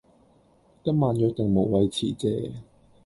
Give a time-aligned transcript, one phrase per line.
[0.83, 2.51] 今晚約定無謂辭謝